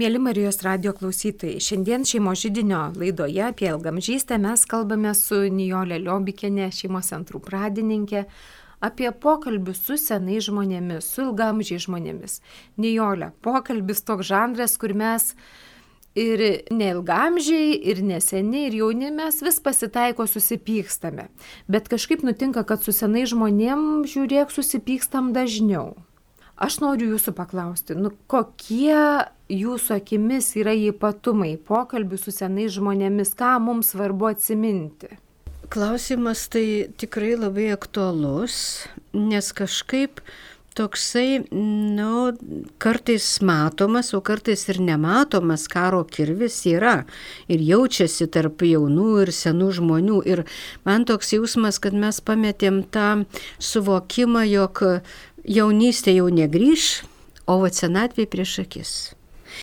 [0.00, 6.70] Mėly Marijos radio klausytojai, šiandien šeimo žydinio laidoje apie ilgamžystę mes kalbame su Nijolė Liobikinė,
[6.72, 8.22] šeimos centrų pradininkė,
[8.80, 12.38] apie pokalbius su senais žmonėmis, su ilgamžiai žmonėmis.
[12.80, 15.34] Nijolė, pokalbis toks žanras, kur mes
[16.16, 21.28] ir neilgamžiai, ir neseni, ir jauni mes vis pasitaiko susipykstame.
[21.68, 25.98] Bet kažkaip nutinka, kad su senai žmonėm, žiūrėk, susipykstam dažniau.
[26.60, 28.92] Aš noriu jūsų paklausti, nu, kokie
[29.48, 35.14] jūsų akimis yra ypatumai pokalbių su senais žmonėmis, ką mums svarbu atsiminti?
[35.72, 38.58] Klausimas tai tikrai labai aktualus,
[39.16, 40.20] nes kažkaip
[40.74, 42.32] toksai, nu,
[42.78, 47.02] kartais matomas, o kartais ir nematomas karo kirvis yra
[47.50, 50.20] ir jaučiasi tarp jaunų ir senų žmonių.
[50.30, 50.44] Ir
[50.86, 53.24] man toks jausmas, kad mes pametėm tą
[53.58, 54.84] suvokimą, jog
[55.44, 56.90] jaunystė jau negrįž,
[57.50, 58.92] o senatvė prieš akis.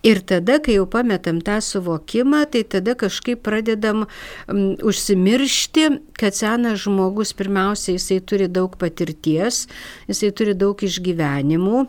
[0.05, 6.83] Ir tada, kai jau pametam tą suvokimą, tai tada kažkaip pradedam um, užsimiršti, kad senas
[6.83, 9.65] žmogus pirmiausia, jisai turi daug patirties,
[10.09, 11.85] jisai turi daug išgyvenimų,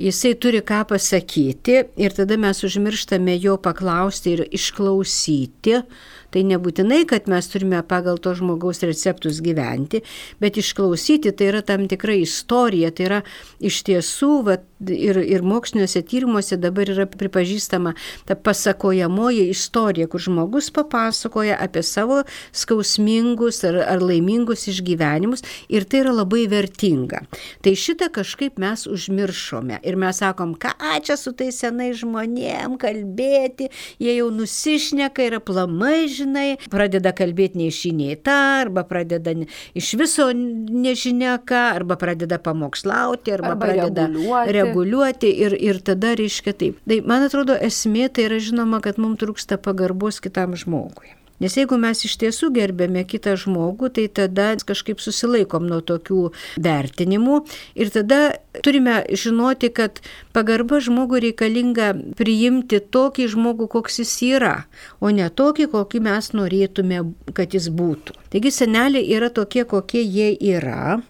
[0.00, 5.82] jisai turi ką pasakyti ir tada mes užmirštame jo paklausti ir išklausyti
[6.30, 10.02] Tai nebūtinai, kad mes turime pagal to žmogaus receptus gyventi,
[10.42, 13.20] bet išklausyti tai yra tam tikra istorija, tai yra
[13.58, 14.56] iš tiesų va,
[14.88, 17.94] ir, ir moksliniuose tyrimuose dabar yra pripažįstama
[18.28, 22.22] ta pasakojamoji istorija, kur žmogus papasakoja apie savo
[22.52, 27.24] skausmingus ar, ar laimingus išgyvenimus ir tai yra labai vertinga.
[27.64, 33.70] Tai šitą kažkaip mes užmiršome ir mes sakom, ką čia su tais senai žmonėm kalbėti,
[34.00, 39.34] jie jau nusišneka ir aplamai žinai, pradeda kalbėti nei šį, nei tą, arba pradeda
[39.78, 46.14] iš viso nežinia ką, arba pradeda pamokslauti, arba, arba pradeda reguliuoti, reguliuoti ir, ir tada
[46.18, 46.82] reiškia taip.
[46.88, 51.19] Tai man atrodo esmė tai yra žinoma, kad mums trūksta pagarbos kitam žmogui.
[51.40, 56.26] Nes jeigu mes iš tiesų gerbėme kitą žmogų, tai tada kažkaip susilaikom nuo tokių
[56.60, 57.40] vertinimų
[57.80, 58.20] ir tada
[58.64, 60.02] turime žinoti, kad
[60.36, 64.54] pagarba žmogui reikalinga priimti tokį žmogų, koks jis yra,
[65.00, 67.02] o ne tokį, kokį mes norėtume,
[67.36, 68.18] kad jis būtų.
[68.30, 71.00] Taigi seneliai yra tokie, kokie jie yra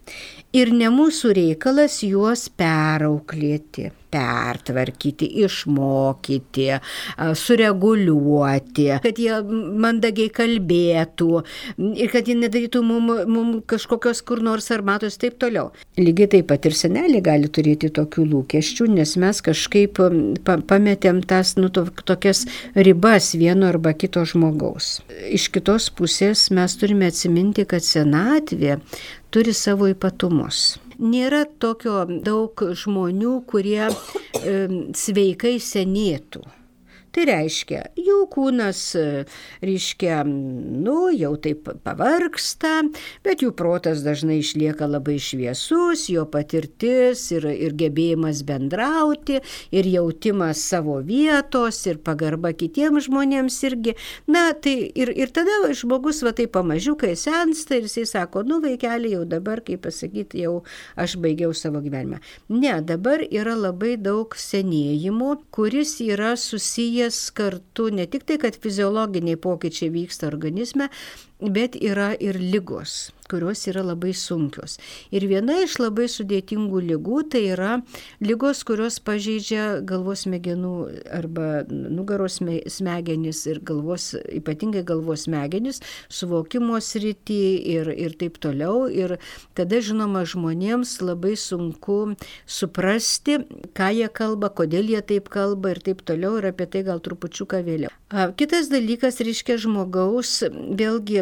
[0.56, 6.68] ir ne mūsų reikalas juos perauklėti pertvarkyti, išmokyti,
[7.38, 9.38] sureguliuoti, kad jie
[9.84, 11.42] mandagiai kalbėtų
[12.00, 15.70] ir kad jie nedarytų mums mum kažkokios kur nors armatos ir taip toliau.
[16.00, 20.00] Lygiai taip pat ir senelė gali turėti tokių lūkesčių, nes mes kažkaip
[20.46, 24.98] pa pametėm tas, nu, to, tokias ribas vieno arba kito žmogaus.
[25.30, 28.78] Iš kitos pusės mes turime atsiminti, kad senatvė
[29.30, 33.88] turi savo ypatumus nėra tokio daug žmonių, kurie
[34.96, 36.44] sveikai senėtų.
[37.10, 38.80] Tai reiškia, jų kūnas,
[39.66, 42.84] reiškia, nu, jau taip pavarksta,
[43.26, 49.40] bet jų protas dažnai išlieka labai šviesus, jo patirtis ir, ir gebėjimas bendrauti,
[49.74, 53.96] ir jautimas savo vietos, ir pagarba kitiems žmonėms irgi.
[54.30, 59.16] Na, tai ir, ir tada žmogus va taip pamažiukai sensta ir jisai sako, nu, vaikeli,
[59.16, 60.60] jau dabar, kaip pasakyti, jau
[60.94, 62.22] aš baigiau savo gyvenimą.
[62.54, 68.56] Ne, dabar yra labai daug senėjimų, kuris yra susijęs susijęs kartu ne tik tai, kad
[68.56, 70.88] fiziologiniai pokyčiai vyksta organizme,
[71.40, 74.76] bet yra ir lygos kurios yra labai sunkios.
[75.14, 77.76] Ir viena iš labai sudėtingų lygų tai yra
[78.24, 80.74] lygos, kurios pažeidžia galvos smegenų
[81.20, 82.40] arba nugaros
[82.74, 85.80] smegenis ir galvos, ypatingai galvos smegenis,
[86.10, 87.40] suvokimo srity
[87.76, 88.88] ir, ir taip toliau.
[88.90, 89.18] Ir
[89.58, 92.00] tada, žinoma, žmonėms labai sunku
[92.50, 93.40] suprasti,
[93.76, 96.38] ką jie kalba, kodėl jie taip kalba ir taip toliau.
[96.40, 97.99] Ir apie tai gal trupučiuką vėliau.
[98.10, 101.20] Kitas dalykas, reiškia, žmogaus vėlgi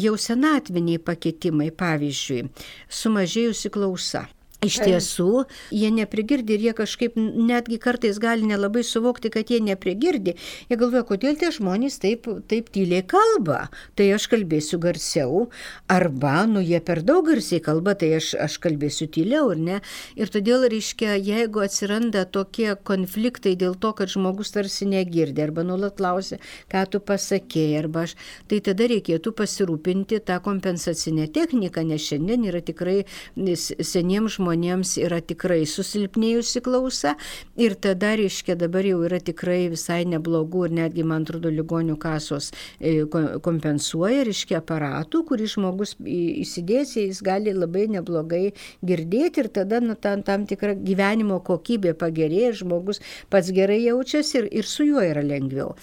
[0.00, 2.46] jau senatviniai pakitimai, pavyzdžiui,
[2.88, 4.22] sumažėjusi klausa.
[4.64, 5.44] Iš tiesų,
[5.74, 10.36] jie neprigirdi ir jie kažkaip netgi kartais gali nelabai suvokti, kad jie neprigirdi.
[10.70, 13.68] Jie galvoja, kodėl tie žmonės taip, taip tyliai kalba.
[13.98, 15.46] Tai aš kalbėsiu garsiau.
[15.90, 19.80] Arba, nu, jie per daug garsiai kalba, tai aš, aš kalbėsiu tyliau, ar ne?
[20.18, 25.98] Ir todėl, reiškia, jeigu atsiranda tokie konfliktai dėl to, kad žmogus tarsi negirdi, arba nuolat
[25.98, 26.40] klausia,
[26.72, 28.16] ką tu pasakėjai, arba aš,
[28.50, 33.02] tai tada reikėtų pasirūpinti tą kompensacinę techniką, nes šiandien yra tikrai
[33.36, 37.16] seniems žmonėms žmonėms yra tikrai susilpnėjusi klausa
[37.56, 42.52] ir tada, reiškia, dabar jau yra tikrai visai neblogų ir netgi, man atrodo, ligonių kasos
[42.80, 43.04] e,
[43.42, 48.54] kompensuoja, reiškia, aparatų, kurį žmogus įsidės, jis gali labai neblogai
[48.84, 54.50] girdėti ir tada nu, tam, tam tikra gyvenimo kokybė pagerėja, žmogus pats gerai jaučiasi ir,
[54.62, 55.74] ir su juo yra lengviau.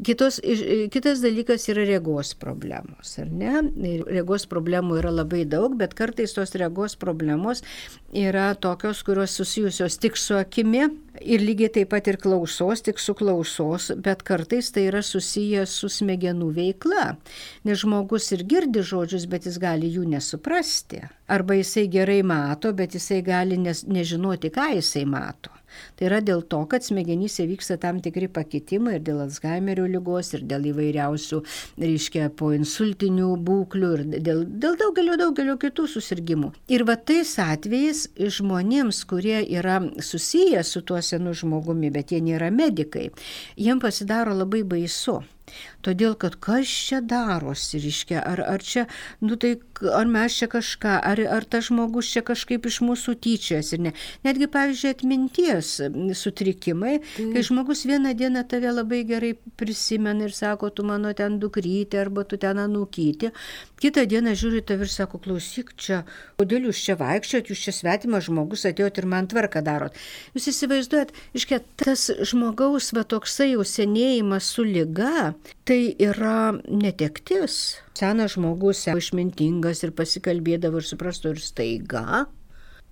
[0.00, 0.40] Kitos,
[0.92, 3.60] kitas dalykas yra regos problemos, ar ne?
[4.08, 7.60] Regos problemų yra labai daug, bet kartais tos regos problemos
[8.12, 10.88] yra tokios, kurios susijusios tik su akimi
[11.20, 15.90] ir lygiai taip pat ir klausos, tik su klausos, bet kartais tai yra susijęs su
[15.92, 17.06] smegenų veikla,
[17.64, 21.04] nes žmogus ir girdi žodžius, bet jis gali jų nesuprasti.
[21.30, 25.54] Arba jisai gerai mato, bet jisai gali nes, nežinoti, ką jisai mato.
[25.96, 30.44] Tai yra dėl to, kad smegenyse vyksta tam tikri pakitimai ir dėl Alzheimerio lygos, ir
[30.50, 31.40] dėl įvairiausių,
[31.80, 36.52] reiškia, po insultinių būklių, ir dėl, dėl daugelio, daugelio kitų susirgymų.
[36.72, 42.52] Ir va tais atvejais žmonėms, kurie yra susiję su tuo senu žmogumi, bet jie nėra
[42.54, 43.10] medikai,
[43.56, 45.20] jiems pasidaro labai baisu.
[45.80, 48.84] Todėl, kad kas čia darosi, reiškia, ar, ar čia,
[49.24, 49.54] nu tai,
[49.96, 53.92] ar mes čia kažką, ar, ar tas žmogus čia kažkaip iš mūsų tyčias ir ne.
[54.26, 55.72] Netgi, pavyzdžiui, atminties
[56.20, 57.30] sutrikimai, tai.
[57.32, 62.26] kai žmogus vieną dieną tave labai gerai prisimena ir sako, tu mano ten dukrytė arba
[62.28, 63.32] tu ten anūkyti,
[63.80, 66.02] kitą dieną žiūri tave ir sako, klausyk čia,
[66.40, 69.96] kodėl jūs čia vaikščiot, jūs čia svetimas žmogus atėjot ir man tvarką darot.
[70.36, 75.32] Jūs įsivaizduojat, iškia, tas žmogaus va toksai jau senėjimas su lyga,
[75.70, 77.78] tai yra netektis.
[77.94, 82.04] Senas žmogus, išmintingas ir pasikalbėdavo ir suprastų ir staiga.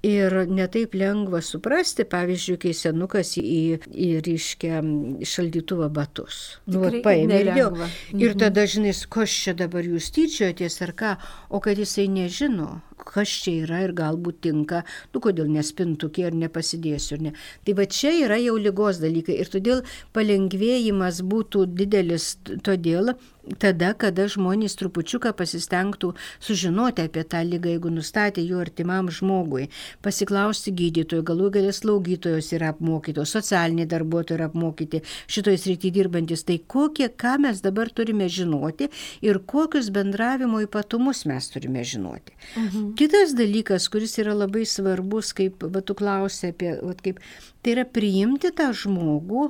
[0.06, 4.82] Ir netaip lengva suprasti, pavyzdžiui, kai senukas į, į ryškę
[5.26, 6.60] šaldytuvą batus.
[6.70, 7.72] Nu, paėmė ir jau.
[8.14, 8.38] Ir mhm.
[8.44, 11.16] tada, žinai, kas čia dabar jūs tyčiojatės ar ką,
[11.50, 12.76] o kad jisai nežino,
[13.08, 14.82] kas čia yra ir galbūt tinka,
[15.14, 17.20] nu kodėl nespintukė ir nepasidėsiu.
[17.24, 17.34] Ne.
[17.64, 19.82] Tai va čia yra jau lygos dalykai ir todėl
[20.16, 22.34] palengvėjimas būtų didelis
[22.66, 23.14] todėl,
[23.56, 26.12] tada, kada žmonės trupučiuką pasistengtų
[26.44, 29.68] sužinoti apie tą lygą, jeigu nustatė jų artimam žmogui,
[30.04, 36.58] pasiklausti gydytojų, galų galės slaugytojos yra apmokytos, socialiniai darbuotojai yra apmokyti, šitoje srityje dirbantis, tai
[36.60, 38.90] kokie, ką mes dabar turime žinoti
[39.24, 42.36] ir kokius bendravimo ypatumus mes turime žinoti.
[42.56, 42.92] Mhm.
[42.98, 47.22] Kitas dalykas, kuris yra labai svarbus, kaip va, tu klausai apie, va, kaip,
[47.62, 49.48] tai yra priimti tą žmogų,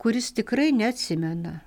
[0.00, 1.58] kuris tikrai neatsimena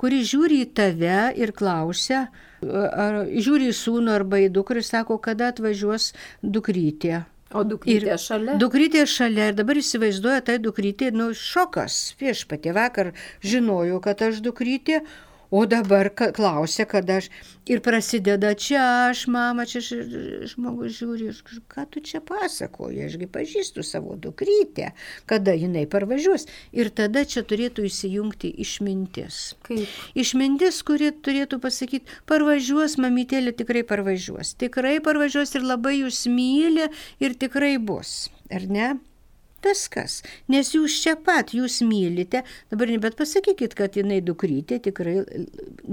[0.00, 2.26] kuri žiūri į tave ir klausia,
[2.62, 7.24] ar žiūri į sūnų arba į dukrį ir sako, kada atvažiuos dukrytė.
[7.54, 8.56] O dukrytė ir šalia?
[8.60, 12.16] Dukrytė šalia ir dabar įsivaizduoja, tai dukrytė, nu, šokas.
[12.20, 13.12] Viešpatė vakar
[13.44, 15.04] žinojau, kad aš dukrytė,
[15.50, 17.28] O dabar klausia, kada aš
[17.66, 19.82] ir prasideda čia aš, mama, čia
[20.50, 21.30] žmogus žiūri,
[21.70, 24.92] ką tu čia pasakoji, ašgi pažįstu savo dukrytę,
[25.30, 26.46] kada jinai parvažiuos.
[26.74, 29.40] Ir tada čia turėtų įsijungti išmintis.
[29.66, 29.98] Kaip?
[30.18, 34.56] Išmintis, kuri turėtų pasakyti, parvažiuos, mamytėlė tikrai parvažiuos.
[34.58, 36.90] Tikrai parvažiuos ir labai jūs myli
[37.22, 38.26] ir tikrai bus.
[38.50, 38.96] Ar ne?
[39.64, 40.20] Viskas.
[40.52, 42.42] Nes jūs čia pat, jūs mylite.
[42.70, 45.16] Dabar nebet pasakykit, kad jinai dukrytė, tikrai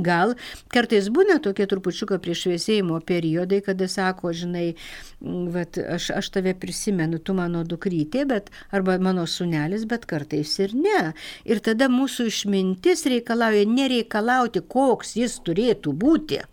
[0.06, 0.36] gal.
[0.74, 4.65] Kartais būna tokie trupučiuką prieš vėsėjimo periodai, kada sako, žinai,
[5.56, 10.75] vat, aš, aš tave prisimenu, tu mano dukrytė, bet, arba mano sunelis, bet kartais ir
[10.77, 11.13] ne.
[11.48, 16.44] Ir tada mūsų išmintis reikalauja nereikalauti, koks jis turėtų būti,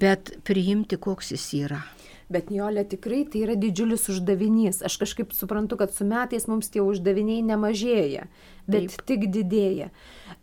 [0.00, 1.84] bet priimti, koks jis yra.
[2.28, 4.82] Bet Niolė tikrai tai yra didžiulis uždavinys.
[4.84, 8.26] Aš kažkaip suprantu, kad su metais mums tie uždaviniai nemažėja,
[8.68, 9.06] bet Taip.
[9.08, 9.88] tik didėja.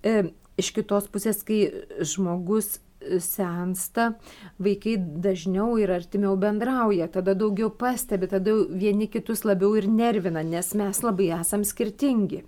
[0.02, 1.68] E, iš kitos pusės, kai
[2.02, 2.80] žmogus
[3.22, 4.14] sensta,
[4.60, 10.74] vaikai dažniau ir artimiau bendrauja, tada daugiau pastebi, tada vieni kitus labiau ir nervina, nes
[10.74, 12.44] mes labai esam skirtingi.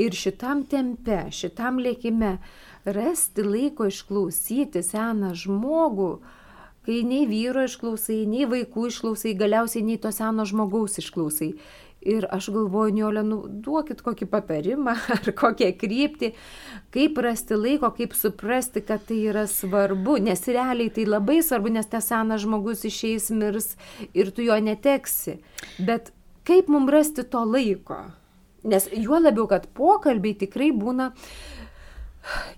[0.00, 2.36] Ir šitam tempe, šitam lėkime
[2.84, 6.10] rasti laiko išklausyti seną žmogų,
[6.86, 11.56] kai nei vyro išklausai, nei vaikų išklausai, galiausiai nei to seno žmogaus išklausai.
[12.06, 16.30] Ir aš galvoju, Niolė, nu, duokit kokį patarimą ar kokią kryptį,
[16.94, 21.90] kaip rasti laiko, kaip suprasti, kad tai yra svarbu, nes realiai tai labai svarbu, nes
[21.90, 23.74] tas senas žmogus išeis mirs
[24.14, 25.40] ir tu jo neteksi.
[25.82, 26.12] Bet
[26.46, 28.04] kaip mums rasti to laiko?
[28.66, 31.65] Nes juo labiau, kad pokalbiai tikrai būna uh,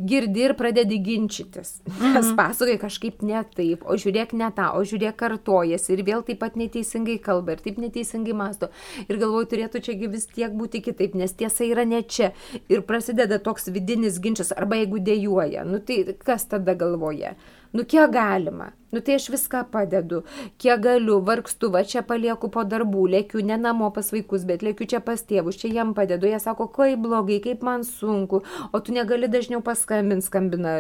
[0.01, 1.79] girdi ir pradedi ginčytis.
[1.89, 2.37] Nes mhm.
[2.39, 6.59] pasakoji kažkaip ne taip, o žiūrėk ne tą, o žiūrėk kartojasi ir vėl taip pat
[6.61, 8.71] neteisingai kalba ir taip neteisingai masto.
[9.09, 12.33] Ir galvoju, turėtų čiagi vis tiek būti kitaip, nes tiesa yra ne čia.
[12.73, 17.37] Ir prasideda toks vidinis ginčas, arba jeigu dėjuoja, nu tai kas tada galvoja?
[17.73, 18.73] Nu, kiek galima?
[18.91, 20.23] Nu, tai aš viską padedu,
[20.57, 24.87] kiek galiu, vargstu, va čia palieku po darbų, lėkiu ne namo pas vaikus, bet lėkiu
[24.89, 26.31] čia pas tėvus, čia jam padedu.
[26.31, 28.41] Jie sako, kaip blogai, kaip man sunku,
[28.73, 30.79] o tu negali dažniau paskambinti, skambina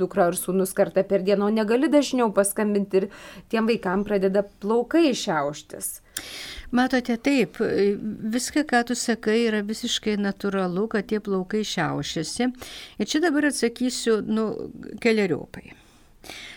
[0.00, 3.08] dukra ar sūnus kartą per dieną, o negali dažniau paskambinti ir
[3.46, 6.00] tiem vaikam pradeda plaukai šiauštis.
[6.74, 12.50] Matote, taip, viską, ką tu sakai, yra visiškai natūralu, kad tie plaukai šiaušiasi.
[12.98, 14.50] Ir čia dabar atsakysiu, nu,
[14.98, 15.85] keliariopai.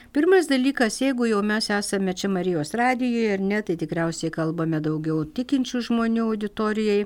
[0.10, 5.22] Pirmas dalykas, jeigu jau mes esame čia Marijos radijoje ir ne, tai tikriausiai kalbame daugiau
[5.38, 7.04] tikinčių žmonių auditorijai,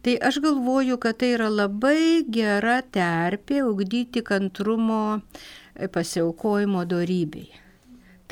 [0.00, 7.50] tai aš galvoju, kad tai yra labai gera terpė ugdyti kantrumo e, pasiaukojimo darybei.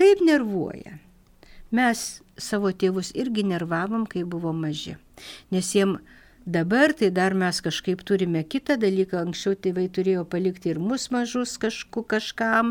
[0.00, 0.96] Taip nervuoja.
[1.76, 2.08] Mes
[2.40, 4.96] savo tėvus irgi nervavom, kai buvo maži,
[5.52, 6.00] nes jiems
[6.46, 11.56] Dabar tai dar mes kažkaip turime kitą dalyką, anksčiau tėvai turėjo palikti ir mus mažus
[11.58, 12.68] kažku, kažkam.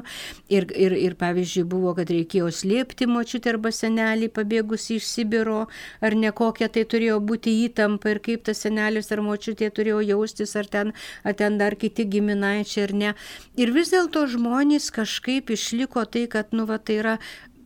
[0.47, 5.65] Ir, ir, ir pavyzdžiui buvo, kad reikėjo slėpti močiutę arba senelį pabėgusi iš Sibiro,
[5.99, 10.55] ar ne kokia tai turėjo būti įtampa ir kaip tas senelis ar močiutė turėjo jaustis,
[10.55, 10.93] ar ten,
[11.27, 13.11] ar ten dar kiti giminaičiai ar ne.
[13.59, 17.17] Ir vis dėlto žmonės kažkaip išliko tai, kad, nu, va, tai yra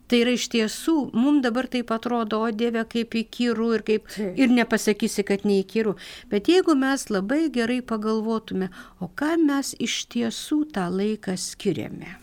[0.09, 4.07] Tai yra iš tiesų, mums dabar taip atrodo, o Dieve, kaip įkyrų ir kaip...
[4.41, 5.93] Ir nepasakysi, kad neįkyrų.
[6.31, 12.15] Bet jeigu mes labai gerai pagalvotume, o ką mes iš tiesų tą laiką skiriame.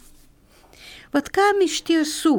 [1.15, 2.37] Vat kam iš tiesų?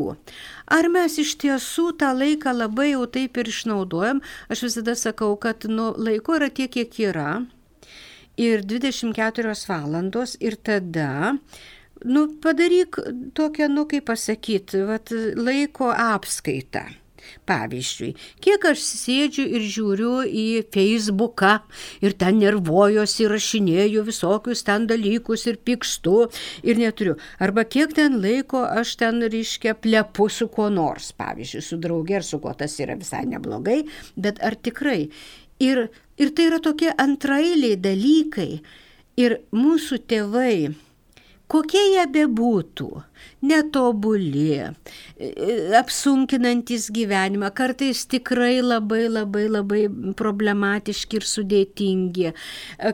[0.67, 4.19] Ar mes iš tiesų tą laiką labai jau taip ir išnaudojam?
[4.51, 7.31] Aš visada sakau, kad nu, laiko yra tiek, kiek yra.
[8.37, 11.39] Ir 24 valandos ir tada
[12.05, 12.99] nu, padaryk
[13.37, 16.87] tokią, nu, kaip pasakyti, vat, laiko apskaitą.
[17.47, 18.13] Pavyzdžiui,
[18.43, 21.53] kiek aš sėdžiu ir žiūriu į Facebooką
[22.05, 26.27] ir ten nervuojuosi, rašinėju visokius ten dalykus ir pykstu
[26.63, 27.17] ir neturiu.
[27.43, 32.27] Arba kiek ten laiko aš ten, reiškia, plepu su kuo nors, pavyzdžiui, su draugė ar
[32.27, 33.81] su kuo tas yra visai neblogai,
[34.15, 35.07] bet ar tikrai.
[35.63, 35.87] Ir,
[36.21, 38.51] ir tai yra tokie antrailiai dalykai.
[39.17, 40.75] Ir mūsų tėvai,
[41.51, 42.87] kokie jie bebūtų,
[43.47, 44.59] netobuli,
[45.79, 49.85] apsunkinantis gyvenimą, kartais tikrai labai labai labai
[50.19, 52.33] problematiški ir sudėtingi,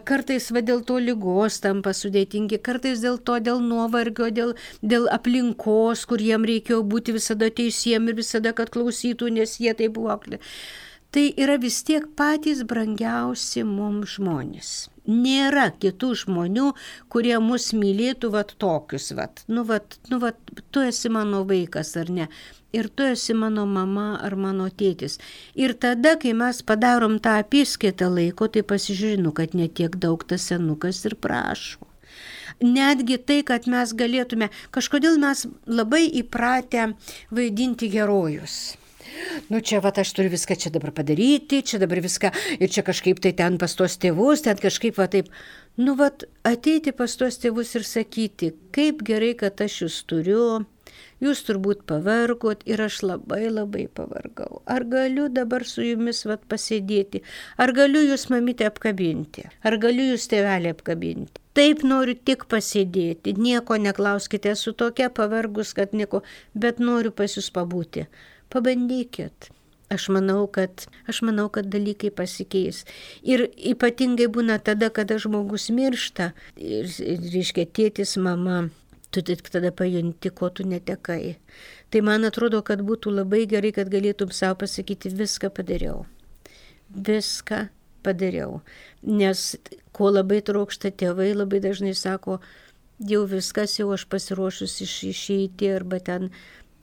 [0.10, 6.06] kartais va dėl to lygos tampa sudėtingi, kartais dėl to dėl nuovargio, dėl, dėl aplinkos,
[6.10, 10.14] kur jiem reikėjo būti visada teisiem ir visada, kad klausytų, nes jie tai buvo.
[11.14, 14.74] Tai yra vis tiek patys brangiausi mums žmonės
[15.08, 16.72] nėra kitų žmonių,
[17.12, 20.38] kurie mus mylėtų vat tokius, vat, nu, vat, nu, vat,
[20.72, 22.28] tu esi mano vaikas ar ne.
[22.74, 25.20] Ir tu esi mano mama ar mano tėtis.
[25.54, 31.04] Ir tada, kai mes padarom tą apyskaitą laiko, tai pasižiūrinu, kad netiek daug tas senukas
[31.06, 31.86] ir prašo.
[32.64, 36.94] Netgi tai, kad mes galėtume, kažkodėl mes labai įpratę
[37.34, 38.76] vaidinti herojus
[39.50, 43.22] nu čia va aš turiu viską čia dabar padaryti, čia dabar viską ir čia kažkaip
[43.24, 45.32] tai ten pas tos tėvus, ten kažkaip va taip.
[45.78, 46.12] Nu va
[46.46, 50.66] ateiti pas tos tėvus ir sakyti, kaip gerai, kad aš jūs turiu,
[51.24, 54.62] jūs turbūt pavargot ir aš labai labai pavargau.
[54.66, 57.24] Ar galiu dabar su jumis vat pasėdėti,
[57.58, 61.40] ar galiu jūs mamytę apkabinti, ar galiu jūs tėvelį apkabinti.
[61.54, 66.24] Taip noriu tik pasėdėti, nieko neklauskite, esu tokia pavargus, kad nieko,
[66.58, 68.08] bet noriu pas jūs pabūti.
[68.54, 69.50] Pabandykit.
[69.94, 72.84] Aš manau, kad, aš manau, kad dalykai pasikeis.
[73.22, 76.32] Ir ypatingai būna tada, kada žmogus miršta.
[76.58, 76.90] Ir,
[77.34, 78.70] reiškia, tėtis, mama,
[79.14, 81.36] tu tik tada pajunti, ko tu netekai.
[81.94, 86.08] Tai man atrodo, kad būtų labai gerai, kad galėtum savo pasakyti, viską padariau.
[86.90, 87.68] Viską
[88.04, 88.62] padariau.
[89.06, 89.54] Nes
[89.94, 92.40] ko labai trokšta tėvai, labai dažnai sako,
[92.98, 96.32] jau viskas, jau aš pasiruošus iš, išeiti arba ten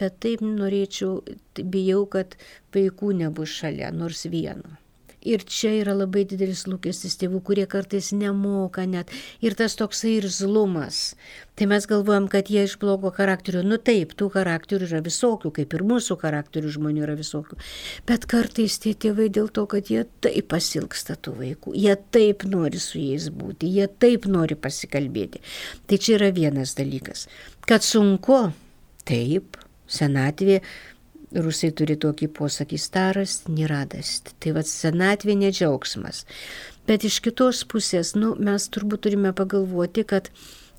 [0.00, 1.20] bet taip norėčiau,
[1.60, 2.38] bijau, kad
[2.76, 4.80] vaikų nebus šalia, nors vieno.
[5.20, 9.10] Ir čia yra labai didelis lūkestis tėvų, kurie kartais nemoka net.
[9.44, 11.12] Ir tas toksai ir zlumas.
[11.60, 13.60] Tai mes galvojam, kad jie iš blogo charakterio.
[13.60, 17.60] Nu taip, tų charakterių yra visokių, kaip ir mūsų charakterių žmonių yra visokių.
[18.08, 22.80] Bet kartais tie tėvai dėl to, kad jie taip pasilgsta tų vaikų, jie taip nori
[22.80, 25.44] su jais būti, jie taip nori pasikalbėti.
[25.84, 27.28] Tai čia yra vienas dalykas.
[27.68, 28.46] Kad sunku,
[29.04, 30.60] taip, senatvė,
[31.34, 34.20] rusai turi tokį posakį staras, neradas.
[34.42, 36.24] Tai vad senatvė nedžiaugsmas.
[36.88, 40.30] Bet iš kitos pusės, nu, mes turbūt turime pagalvoti, kad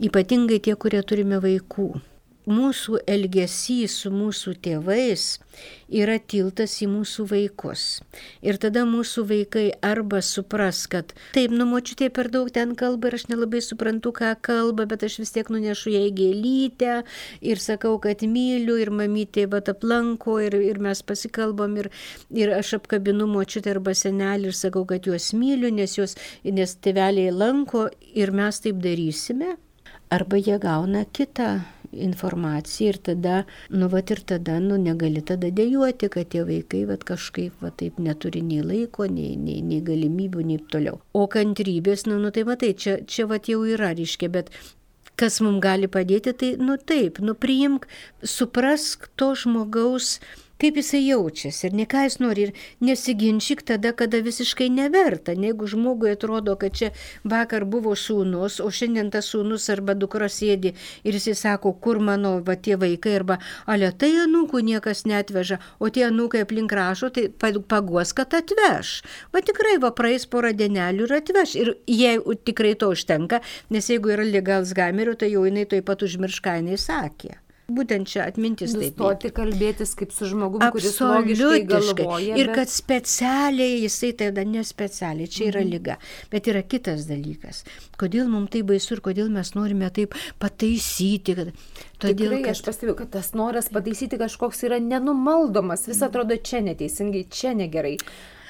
[0.04, 1.94] ypatingai tie, kurie turime vaikų,
[2.52, 5.32] mūsų elgesys su mūsų tėvais
[5.92, 7.84] yra tiltas į mūsų vaikus.
[8.44, 13.28] Ir tada mūsų vaikai arba supras, kad taip, numočiutė per daug ten kalba ir aš
[13.32, 16.96] nelabai suprantu, ką kalba, bet aš vis tiek nunešu ją į gėlytę
[17.42, 21.92] ir sakau, kad myliu ir mamytė va aplanko ir, ir mes pasikalbam ir,
[22.32, 26.16] ir aš apkabinu močiutę arba senelį ir sakau, kad juos myliu, nes, juos,
[26.46, 29.58] nes tėveliai lanko ir mes taip darysime.
[30.12, 31.62] Arba jie gauna kitą
[31.94, 33.38] informaciją ir tada,
[33.70, 38.00] nu, va ir tada, nu, negali tada dėjuoti, kad tie vaikai, va, kažkaip, va, taip
[38.00, 41.02] neturi nei laiko, nei, nei, nei galimybių, nei toliau.
[41.14, 44.54] O kantrybės, nu, nu tai matai, čia, čia va jau yra, reiškia, bet
[45.22, 47.88] kas mums gali padėti, tai, nu taip, nu priimk,
[48.26, 50.20] suprask to žmogaus
[50.62, 52.48] kaip jisai jaučiasi ir ne ką jis nori.
[52.48, 52.54] Ir
[52.86, 55.34] nesiginčyk tada, kada visiškai neverta.
[55.34, 56.92] Jeigu žmogui atrodo, kad čia
[57.24, 62.38] vakar buvo sūnus, o šiandien tas sūnus arba dukra sėdi ir jisai sako, kur mano
[62.46, 67.28] va, tie vaikai, arba ale tai anūkų niekas netveža, o tie anūkai aplink rašo, tai
[67.42, 68.96] paguos, kad atveš.
[69.34, 71.56] Va tikrai va praeis porą dienelių ir atveš.
[71.62, 76.06] Ir jei tikrai to užtenka, nes jeigu yra lyga Alzheimerio, tai jau jinai toj pat
[76.08, 77.38] užmirš, ką jinai sakė.
[77.78, 78.84] Būtent čia atmintis taip.
[78.84, 80.98] Nustoti kalbėtis kaip su žmogumi, kuris
[81.70, 82.38] galvoja.
[82.40, 82.56] Ir bet...
[82.58, 85.72] kad specialiai jisai tada nespecialiai, čia yra mhm.
[85.76, 85.98] lyga.
[86.34, 87.64] Bet yra kitas dalykas.
[88.02, 91.38] Kodėl mums tai baisu ir kodėl mes norime taip pataisyti.
[91.38, 91.56] Kad...
[92.02, 92.58] Todėl, Tikrai, kad...
[92.58, 95.88] aš pastebėjau, kad tas noras pataisyti kažkoks yra nenumaldomas.
[95.90, 97.98] Vis atrodo čia neteisingai, čia negerai.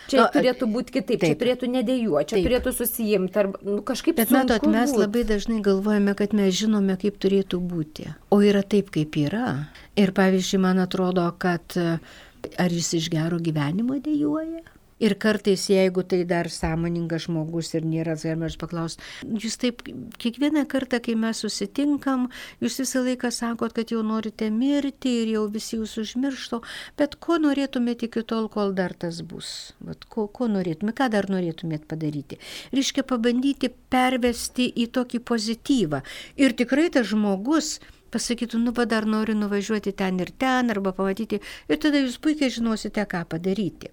[0.10, 2.48] Čia no, turėtų būti kitaip, taip, čia turėtų nedėjuoti, čia taip.
[2.48, 5.03] turėtų susijimti, ar nu, kažkaip Bet matot, mes būt.
[5.03, 8.10] labai dažnai galvojame, kad mes žinome, kaip turėtų būti.
[8.34, 9.70] O yra taip, kaip yra.
[10.00, 14.65] Ir pavyzdžiui, man atrodo, kad ar jis iš gero gyvenimo dėjuoja?
[15.01, 19.81] Ir kartais, jeigu tai dar sąmoningas žmogus ir nėra Alzheimer's, paklaus, jūs taip,
[20.22, 22.27] kiekvieną kartą, kai mes susitinkam,
[22.62, 26.62] jūs visą laiką sakot, kad jau norite mirti ir jau visi jūs užmiršto,
[27.01, 29.72] bet ko norėtumėte iki tol, kol dar tas bus?
[29.81, 32.38] Vat, ko, ko norėtumėte, ką dar norėtumėte padaryti?
[32.75, 36.03] Reiškia pabandyti pervesti į tokį pozityvą.
[36.38, 37.79] Ir tikrai tas žmogus,
[38.12, 41.41] pasakytų, nu, va dar noriu nuvažiuoti ten ir ten, arba pamatyti,
[41.72, 43.91] ir tada jūs puikiai žinosite, ką padaryti.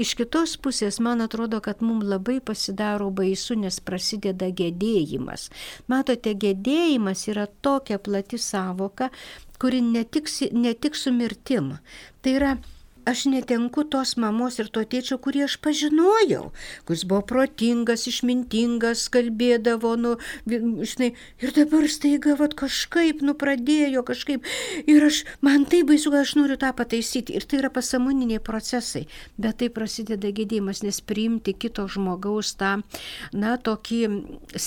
[0.00, 5.48] Iš kitos pusės, man atrodo, kad mums labai pasidaro baisu, nes prasideda gedėjimas.
[5.90, 9.12] Matote, gedėjimas yra tokia plati savoka,
[9.58, 11.76] kuri ne tik, ne tik su mirtim.
[12.22, 12.56] Tai yra
[13.08, 16.50] aš netenku tos mamos ir to tėčio, kurį aš pažinojau,
[16.88, 20.14] kuris buvo protingas, išmintingas, kalbėdavo, nu,
[20.48, 21.10] žinai,
[21.42, 24.46] ir dabar staiga, vad kažkaip, nu, pradėjo kažkaip,
[24.86, 29.06] ir aš, man tai baisu, aš noriu tą pataisyti, ir tai yra pasamoniniai procesai,
[29.40, 32.78] bet tai prasideda gėdėjimas, nes priimti kito žmogaus tą,
[33.32, 34.02] na, tokį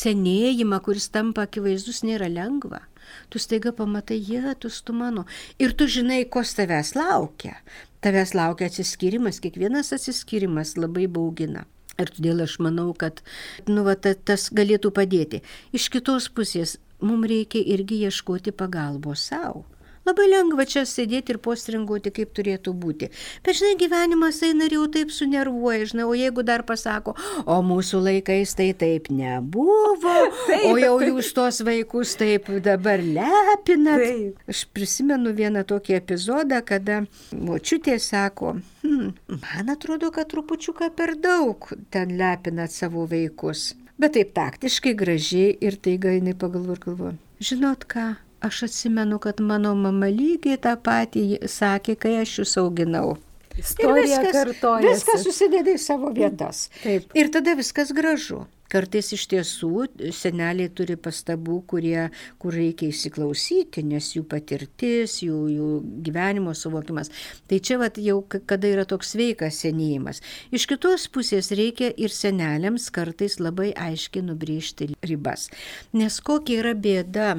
[0.02, 2.86] senėjimą, kuris tampa akivaizdus, nėra lengva
[3.30, 5.26] tu staiga pamatai, jie, tu mano.
[5.60, 7.56] Ir tu žinai, ko tavęs laukia.
[8.02, 11.66] Tavęs laukia atsiskyrimas, kiekvienas atsiskyrimas labai baugina.
[12.00, 13.22] Ir todėl aš manau, kad
[13.68, 15.42] nu, va, tas galėtų padėti.
[15.76, 19.66] Iš kitos pusės mums reikia irgi ieškoti pagalbos savo.
[20.12, 23.08] Labai lengva čia sėdėti ir postringuoti, kaip turėtų būti.
[23.46, 27.14] Bet žinai, gyvenimas eina ir jau taip sunervuoja, žinai, o jeigu dar pasako,
[27.48, 30.16] o mūsų laikais tai taip nebuvo,
[30.50, 34.04] taip, o jau jūs tos vaikus taip dabar lepinat.
[34.04, 34.42] Taip.
[34.52, 41.70] Aš prisimenu vieną tokį epizodą, kada močiutė sako, hm, man atrodo, kad trupučiuką per daug
[41.94, 43.70] ten lepinat savo vaikus.
[43.96, 47.14] Bet taip taktiškai, gražiai ir taiga jinai pagalvo ir galvo.
[47.40, 48.10] Žinot ką,
[48.42, 53.18] aš atsimenu, kad mano mama lygiai tą patį sakė, kai aš jūs auginau.
[53.58, 54.94] Istorija kartoja.
[54.94, 56.70] Viskas susideda į savo vietas.
[56.84, 57.12] Taip.
[57.18, 58.46] Ir tada viskas gražu.
[58.72, 62.08] Kartais iš tiesų seneliai turi pastabų, kurie,
[62.42, 65.70] kur reikia įsiklausyti, nes jų patirtis, jų, jų
[66.06, 67.12] gyvenimo suvokimas.
[67.52, 70.22] Tai čia vat, jau kada yra toks sveikas senėjimas.
[70.56, 75.50] Iš kitos pusės reikia ir seneliams kartais labai aiškiai nubrėžti ribas.
[75.92, 77.34] Nes kokia yra bėda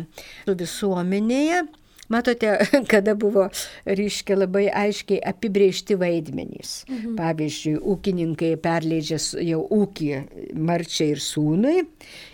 [0.45, 1.63] su visuomenėje,
[2.11, 2.59] Matote,
[2.93, 3.47] kada buvo,
[3.87, 6.83] reiškia, labai aiškiai apibriežti vaidmenys.
[6.89, 7.17] Mhm.
[7.21, 10.13] Pavyzdžiui, ūkininkai perleidžia jau ūkį
[10.59, 11.79] marčiai ir sūnui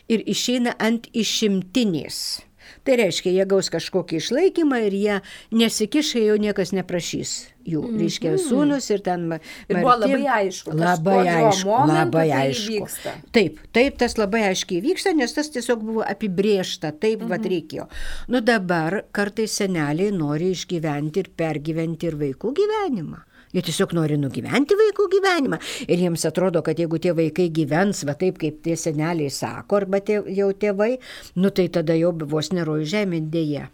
[0.08, 2.47] ir išeina ant išimtinės
[2.84, 7.36] Tai reiškia, jie gaus kažkokį išlaikymą ir jie nesikišai, jau niekas neprašys
[7.68, 7.82] jų.
[7.82, 8.00] Mm -hmm.
[8.02, 9.26] Reiškia, sūnus ir ten...
[9.68, 10.74] Ir buvo labai aišku.
[10.74, 11.76] Labai aišku.
[11.92, 12.88] Labai aišku.
[13.02, 17.30] Tai taip, taip, tas labai aiškiai vyksta, nes tas tiesiog buvo apibriešta, taip mm -hmm.
[17.30, 17.88] vad reikėjo.
[18.28, 23.27] Nu dabar kartais seneliai nori išgyventi ir pergyventi ir vaikų gyvenimą.
[23.54, 25.58] Jie tiesiog nori nugyventi vaikų gyvenimą.
[25.88, 30.02] Ir jiems atrodo, kad jeigu tie vaikai gyvens va taip, kaip tie seneliai sako, arba
[30.04, 30.96] tie, jau tėvai,
[31.40, 33.68] nu tai tada jau vos nerojų žemė dėje.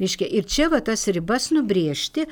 [0.00, 2.24] Reiškia, ir čia va tas ribas nubriežti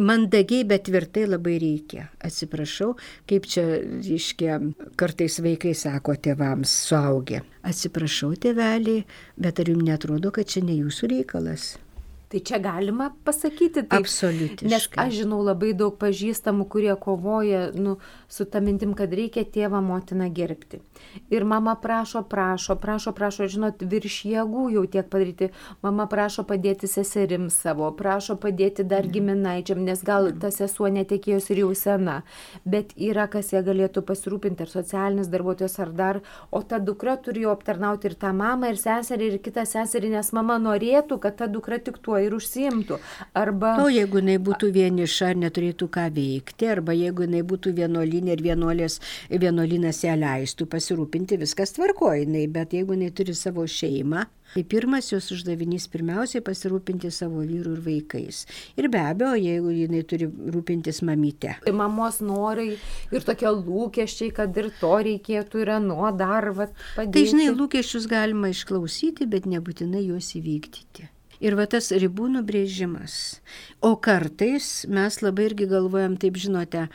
[0.00, 2.08] mandagiai, bet tvirtai labai reikia.
[2.24, 2.92] Atsiprašau,
[3.30, 3.64] kaip čia,
[4.04, 4.60] reiškia,
[5.00, 7.42] kartais vaikai sako tėvams suaugę.
[7.64, 9.06] Atsiprašau, tėveliai,
[9.40, 11.72] bet ar jums netrodo, kad čia ne jūsų reikalas?
[12.34, 13.92] Tai čia galima pasakyti taip.
[14.02, 14.66] Absoliutiškai.
[14.66, 17.92] Nes aš žinau labai daug pažįstamų, kurie kovoja nu,
[18.26, 20.80] su tą mintim, kad reikia tėvą motiną gerbti.
[21.30, 25.52] Ir mama prašo, prašo, prašo, prašo, žinot, virš jėgų jau tiek padaryti.
[25.86, 31.62] Mama prašo padėti seserim savo, prašo padėti dar giminaičiam, nes gal ta sesuo netekėjus ir
[31.62, 32.16] jau sena.
[32.66, 36.20] Bet yra, kas jie galėtų pasirūpinti, ar socialinis darbuotojas, ar dar.
[36.50, 40.34] O ta dukra turi jau aptarnauti ir tą mamą, ir seserį, ir kitą seserį, nes
[40.34, 42.98] mama norėtų, kad ta dukra tik tuo ir užsiimtų.
[43.40, 43.74] Arba...
[43.84, 48.44] O jeigu jinai būtų vieniša ar neturėtų ką veikti, arba jeigu jinai būtų vienuolinė ir
[48.48, 54.62] vienuolės, vienuolinas ją leistų pasirūpinti, viskas tvarkoja jinai, bet jeigu jinai turi savo šeimą, Tai
[54.70, 58.44] pirmas jos uždavinys pirmiausiai pasirūpinti savo vyrų ir vaikais.
[58.78, 61.56] Ir be abejo, jeigu jinai turi rūpintis mamyte.
[61.64, 67.16] Tai mamos norai ir tokie lūkesčiai, kad ir to reikėtų ir nuo dar vat, padėti.
[67.16, 71.10] Tai žinai, lūkesčius galima išklausyti, bet nebūtinai juos įvykdyti.
[71.44, 73.14] Ir va tas ribų nubrėžimas.
[73.84, 76.86] O kartais mes labai irgi galvojam, taip žinote,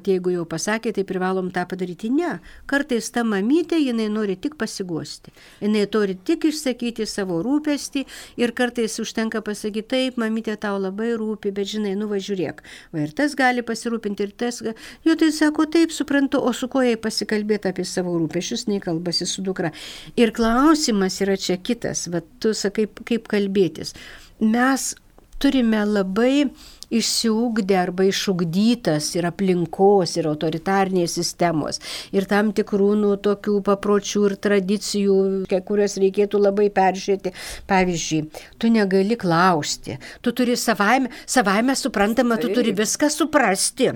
[0.00, 2.08] Jeigu jau pasakė, tai privalom tą padaryti.
[2.14, 2.38] Ne.
[2.70, 5.32] Kartais ta mamytė, jinai nori tik pasiguosti.
[5.60, 8.06] Jinai nori tik išsakyti savo rūpestį
[8.40, 12.62] ir kartais užtenka pasakyti, taip, mamytė tau labai rūpi, bet žinai, nuvažiuok.
[12.94, 14.62] Va ir tas gali pasirūpinti, ir tas.
[15.04, 19.28] Jo tai sako, taip, suprantu, o su kuo jai pasikalbėti apie savo rūpešius, nei kalbasi
[19.28, 19.74] su dukra.
[20.16, 23.92] Ir klausimas yra čia kitas, va tu sakai, kaip kalbėtis.
[24.40, 24.94] Mes
[25.40, 26.48] turime labai
[26.90, 31.80] išsiugdę arba išugdytas ir aplinkos, ir autoritarnės sistemos,
[32.14, 35.18] ir tam tikrų nu, tokių papročių ir tradicijų,
[35.66, 37.34] kurias reikėtų labai peržiūrėti.
[37.70, 38.20] Pavyzdžiui,
[38.58, 43.92] tu negali klausti, tu turi savaime, savaime suprantama, tu turi viską suprasti.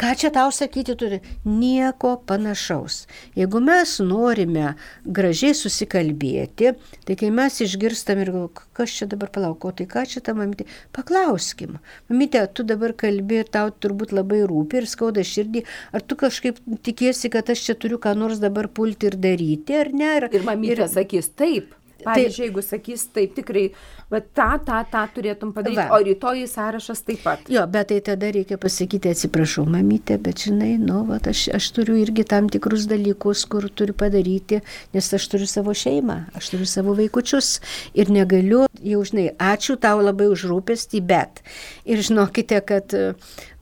[0.00, 1.20] Ką čia tau sakyti turi?
[1.46, 3.04] Nieko panašaus.
[3.38, 4.74] Jeigu mes norime
[5.04, 6.74] gražiai susikalbėti,
[7.06, 8.32] tai kai mes išgirstam ir
[8.76, 11.78] kas čia dabar palauko, tai ką čia ta mamytė, paklauskim.
[12.10, 16.58] Mamytė, mamyte, tu dabar kalbi tau turbūt labai rūpi ir skauda širdį, ar tu kažkaip
[16.82, 20.16] tikiesi, kad aš čia turiu ką nors dabar pulti ir daryti, ar ne?
[20.16, 20.88] Ir, ir mamytė ir...
[20.88, 21.74] sakys taip.
[22.04, 23.64] Pavyzdžiui, tai, jeigu sakys taip, tikrai,
[24.12, 25.96] bet tą, tą, tą turėtum padaryti, va.
[25.96, 27.44] o rytoj sąrašas taip pat.
[27.52, 31.98] Jo, bet tai tada reikia pasakyti, atsiprašau, mamytė, bet žinai, nu, va, aš, aš turiu
[32.00, 34.62] irgi tam tikrus dalykus, kur turiu padaryti,
[34.96, 37.54] nes aš turiu savo šeimą, aš turiu savo vaikučius
[37.98, 41.44] ir negaliu, jau žinai, ačiū tau labai už rūpestį, bet
[41.88, 42.92] ir žinokite, kad,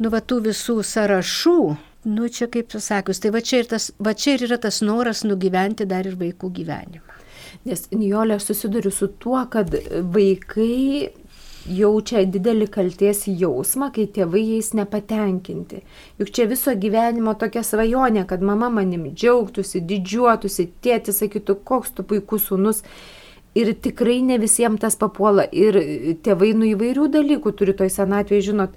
[0.00, 1.60] nu, va, tų visų sąrašų,
[2.04, 5.20] Nu, čia kaip pasakius, tai va čia, ir tas, va čia ir yra tas noras
[5.20, 7.19] nugyventi dar ir vaikų gyvenimą.
[7.68, 9.74] Nes Nijolė susiduriu su tuo, kad
[10.14, 11.10] vaikai
[11.68, 15.82] jaučia didelį kalties jausmą, kai tėvai jais nepatenkinti.
[16.20, 22.06] Juk čia viso gyvenimo tokia svajonė, kad mama manim džiaugtųsi, didžiuotųsi, tėtis sakytų, koks tu
[22.06, 22.84] puikus sūnus.
[23.58, 25.44] Ir tikrai ne visiems tas papuola.
[25.52, 25.76] Ir
[26.24, 28.76] tėvai nu įvairių dalykų turi toj senatvėje, žinot.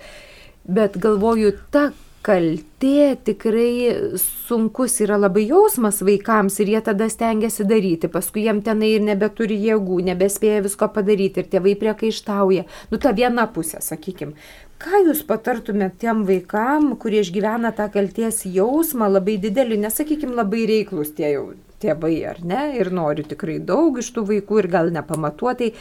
[0.64, 1.92] Bet galvoju, ta
[2.24, 8.94] kaltė tikrai sunkus yra labai jausmas vaikams ir jie tada stengiasi daryti, paskui jiem tenai
[8.96, 12.68] ir nebeturi jėgų, nebespėja visko padaryti ir tėvai priekaištauja.
[12.92, 14.38] Nu, ta viena pusė, sakykime.
[14.84, 21.14] Ką jūs patartumėte tiem vaikam, kurie išgyvena tą kalties jausmą labai didelį, nesakykime labai reiklus
[21.16, 21.46] tie jau
[21.84, 25.74] tėvai, ar ne, ir nori tikrai daug iš tų vaikų ir gal nepamatuotai,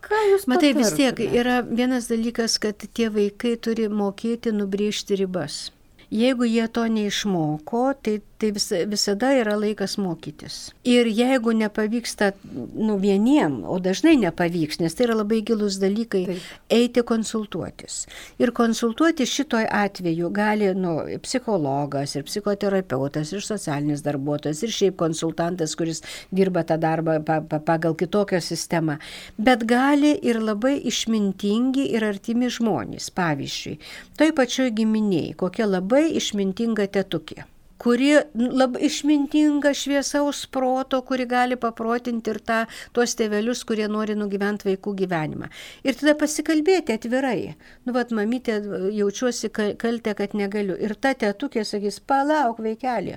[0.00, 5.66] Ką jūs Matai, vis tiek yra vienas dalykas, kad tie vaikai turi mokėti nubriežti ribas.
[6.10, 10.70] Jeigu jie to neišmoko, tai tai vis, visada yra laikas mokytis.
[10.88, 12.32] Ir jeigu nepavyksta,
[12.74, 16.46] nu vieniem, o dažnai nepavyks, nes tai yra labai gilus dalykai, Taip.
[16.72, 17.98] eiti konsultuotis.
[18.40, 25.76] Ir konsultuoti šitoj atveju gali nu, psichologas, ir psichoterapeutas, ir socialinis darbuotojas, ir šiaip konsultantas,
[25.76, 28.96] kuris dirba tą darbą pa, pa, pagal kitokią sistemą.
[29.36, 33.12] Bet gali ir labai išmintingi ir artimi žmonės.
[33.20, 33.78] Pavyzdžiui,
[34.16, 37.44] toj pačioj giminiai, kokia labai išmintinga tetukė
[37.80, 42.58] kuri labai išmintinga, šviesaus proto, kuri gali paprotinti ir tą,
[42.96, 45.48] tuos tėvelius, kurie nori nugyventi vaikų gyvenimą.
[45.86, 47.54] Ir tada pasikalbėti atvirai.
[47.86, 48.60] Nu, vad, mamytė,
[48.98, 50.76] jaučiuosi kaltę, kad negaliu.
[50.76, 53.16] Ir ta tėtukė sakys, palauk vaikelį.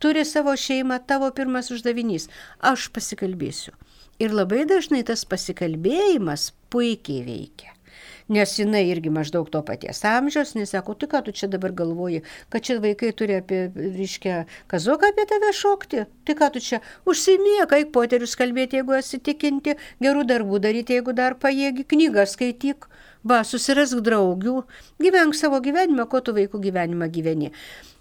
[0.00, 2.30] Turi savo šeimą, tavo pirmas uždavinys.
[2.64, 3.74] Aš pasikalbėsiu.
[4.20, 7.74] Ir labai dažnai tas pasikalbėjimas puikiai veikia.
[8.30, 12.64] Nes jinai irgi maždaug to paties amžiaus, nesako, tu ką tu čia dabar galvoji, kad
[12.66, 17.92] čia vaikai turi apie, reiškia, kazoką apie tave šokti, tai ką tu čia užsimė, kaip
[17.96, 22.90] poterius kalbėti, jeigu esi tikinti, gerų darbų daryti, jeigu dar pajėgi, knygą skaityk.
[23.20, 24.62] Va, susirask draugių,
[24.96, 27.50] gyvenk savo gyvenimą, ko tu vaikų gyvenimą gyveni.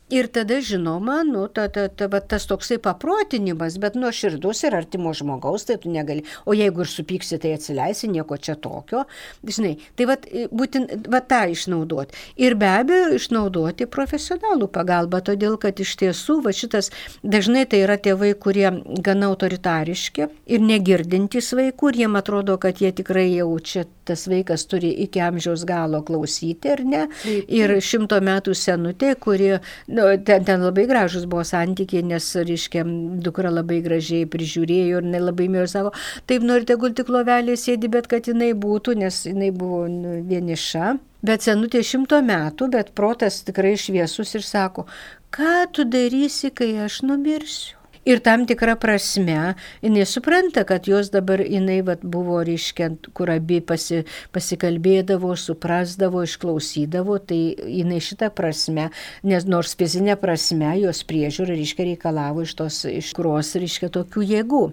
[0.10, 4.74] Ir tada, žinoma, nu, ta, ta, ta, va, tas toksai paprotinimas, bet nuo širdus ir
[4.74, 6.24] artimo žmogaus, tai tu negali.
[6.50, 9.04] O jeigu ir supyksi, tai atsileisi, nieko čia tokio.
[9.46, 10.18] Žinai, tai va,
[10.50, 12.18] būtent va, tą išnaudoti.
[12.42, 16.90] Ir be abejo, išnaudoti profesionalų pagalbą, todėl kad iš tiesų va, šitas
[17.22, 18.68] dažnai tai yra tėvai, kurie
[19.06, 24.66] gana autoritariški ir negirdintys vaikų, ir jiem atrodo, kad jie tikrai jau čia tas vaikas
[24.66, 27.06] turi iki amžiaus galo klausyti, ar ne?
[27.46, 29.60] Ir šimto metų senutė, kuri
[30.00, 32.86] Nu, ten, ten labai gražus buvo santykiai, nes, reiškia,
[33.26, 35.92] dukra labai gražiai prižiūrėjo ir labai mėgo, sako,
[36.30, 40.94] taip norite gulti klovelė sėdi, bet kad jinai būtų, nes jinai buvo nu, vieniša.
[41.28, 44.88] Bet senutė šimto metų, bet protas tikrai šviesus ir sako,
[45.36, 47.79] ką tu darysi, kai aš numirsiu?
[48.08, 53.60] Ir tam tikrą prasme jinai supranta, kad jos dabar jinai vat, buvo, reiškia, kur abi
[53.60, 58.88] pasi, pasikalbėdavo, suprasdavo, išklausydavo, tai jinai šitą prasme,
[59.28, 64.64] nes nors fizinė prasme jos priežiūra, reiškia, reikalavo iš tos, iš kurios, reiškia, tokių jėgų.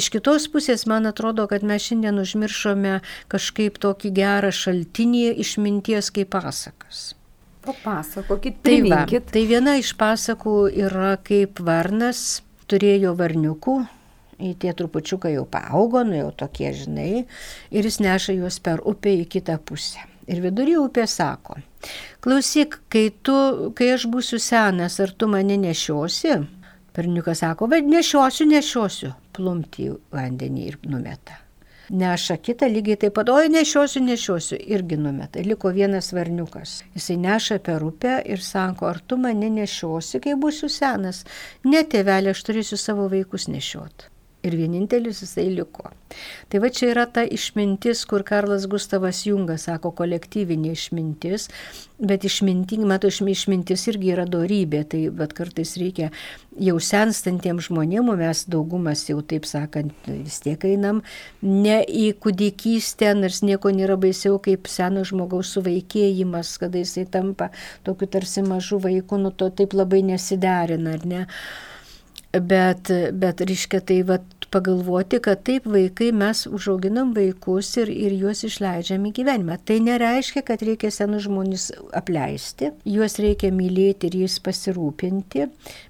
[0.00, 2.98] Iš kitos pusės, man atrodo, kad mes šiandien užmiršome
[3.30, 7.10] kažkaip tokį gerą šaltinį išminties kaip pasakas.
[7.60, 12.40] Papasakokit, tai, va, tai viena iš pasakų yra kaip Varnas
[12.70, 13.74] turėjo varniukų,
[14.62, 17.24] tie trupučiukai jau paaugo, nu jau tokie žinai,
[17.70, 20.06] ir jis neša juos per upę į kitą pusę.
[20.30, 21.58] Ir vidury upė sako,
[22.22, 23.34] klausyk, kai, tu,
[23.76, 26.38] kai aš būsiu senas, ar tu mane nešiosi?
[26.94, 31.49] Perniukas sako, vad nešiosiu, nešiosiu, plumti vandenį ir numeta
[31.90, 35.42] neša kitą lygiai taip pat, oi nešiosiu, nešiosiu, irgi numeta.
[35.46, 36.80] Liko vienas varniukas.
[36.94, 41.24] Jisai neša per upę ir sako, ar tu mane nešiosi, kai būsiu senas.
[41.64, 44.09] Ne, tėvelė, aš turėsiu savo vaikus nešiot
[44.42, 45.90] ir vienintelis jisai liko.
[46.50, 51.46] Tai va čia yra ta išmintis, kur Karlas Gustavas Jungas sako kolektyvinė išmintis,
[52.00, 56.08] bet išminting, matau, išmintis irgi yra dorybė, tai bet kartais reikia
[56.58, 61.04] jau senstantiems žmonėms, mes daugumas jau taip sakant vis tiek einam
[61.44, 67.52] ne į kūdikystę, nors nieko nėra baisiau kaip seno žmogaus suvaikėjimas, kada jisai tampa
[67.86, 71.26] tokiu tarsi mažu vaiku, nu to taip labai nesiderina, ar ne?
[72.30, 78.42] Bet, bet reiškia, tai vat, pagalvoti, kad taip vaikai mes užauginam vaikus ir, ir juos
[78.46, 79.58] išleidžiam į gyvenimą.
[79.66, 85.46] Tai nereiškia, kad reikia senus žmonės apleisti, juos reikia mylėti ir jais pasirūpinti,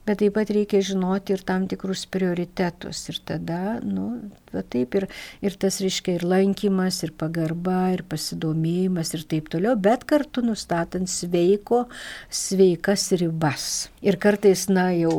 [0.08, 3.06] bet taip pat reikia žinoti ir tam tikrus prioritetus.
[3.12, 4.10] Ir tada, nu,
[4.54, 5.06] va taip ir,
[5.44, 11.10] ir tas reiškia ir lankymas, ir pagarba, ir pasidomėjimas ir taip toliau, bet kartu nustatant
[11.10, 11.84] sveiko,
[12.28, 13.66] sveikas ribas.
[14.04, 15.12] Ir kartais, na, jau,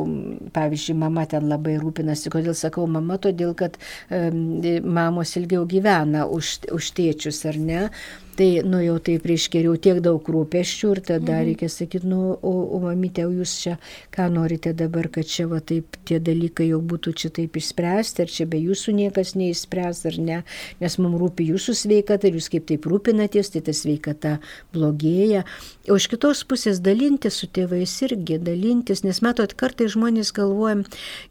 [0.54, 3.78] pavyzdžiui, mama ten labai rūpinasi, kodėl sakau mama, todėl kad
[4.10, 7.86] um, mamos ilgiau gyvena už, už tėčius, ar ne?
[8.32, 11.46] Tai, nu jau taip jau tiek daug rūpeščių ir tada mhm.
[11.50, 13.74] reikia sakyti, nu, o, o mamytė, jūs čia
[14.14, 18.32] ką norite dabar, kad čia va taip tie dalykai jau būtų čia taip išspręsti, ar
[18.32, 20.38] čia be jūsų niekas neįspręs, ar ne,
[20.80, 24.38] nes mums rūpi jūsų sveikata ir jūs kaip taip rūpinatės, tai ta sveikata
[24.72, 25.44] blogėja.
[25.92, 30.86] O iš kitos pusės dalintis su tėvais irgi, dalintis, nes matot, kartai žmonės galvojam,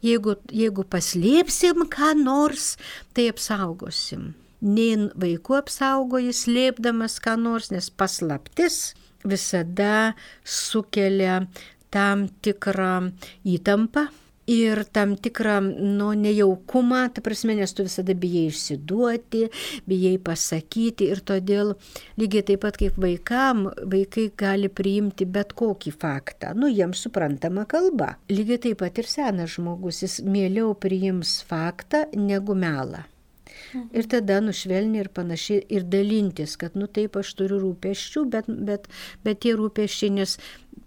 [0.06, 2.76] jeigu, jeigu paslėpsim ką nors,
[3.16, 4.30] tai apsaugosim
[4.62, 8.94] nei vaikų apsaugoji slėpdamas ką nors, nes paslaptis
[9.26, 11.42] visada sukelia
[11.92, 13.12] tam tikrą
[13.44, 14.08] įtampą
[14.46, 19.44] ir tam tikrą nu, nejaukumą, ta prasme, nes tu visada bijai išsiduoti,
[19.88, 21.74] bijai pasakyti ir todėl
[22.20, 28.16] lygiai taip pat kaip vaikam, vaikai gali priimti bet kokį faktą, nu jiems suprantama kalba.
[28.32, 33.06] Lygiai taip pat ir senas žmogus, jis mieliau priims faktą negu melą.
[33.92, 38.88] Ir tada nušvelni ir panašiai ir dalintis, kad, nu taip, aš turiu rūpeščių, bet, bet,
[39.24, 40.36] bet tie rūpeščiai, nes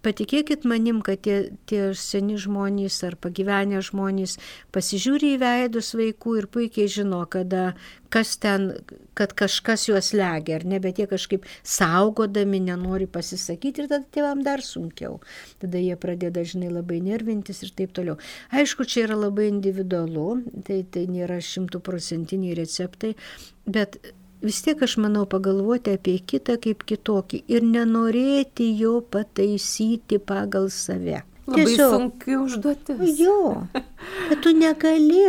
[0.05, 1.37] patikėkit manim, kad tie,
[1.69, 4.37] tie seni žmonės ar pagyvenę žmonės
[4.75, 7.73] pasižiūri į veidus vaikų ir puikiai žino, kada,
[8.13, 8.71] kas ten,
[9.17, 14.43] kad kažkas juos legia, ar ne, bet jie kažkaip saugodami nenori pasisakyti ir tada tėvam
[14.45, 15.19] dar sunkiau.
[15.63, 18.19] Tada jie pradeda dažnai labai nervintis ir taip toliau.
[18.55, 20.27] Aišku, čia yra labai individualu,
[20.67, 23.15] tai, tai nėra šimtuprocentiniai receptai,
[23.65, 23.99] bet
[24.45, 31.23] vis tiek aš manau pagalvoti apie kitą kaip kitokį ir nenorėti jo pataisyti pagal save.
[31.45, 33.19] Labai Tiesiog, sunki užduotis.
[33.19, 35.27] Jo, bet tu negali.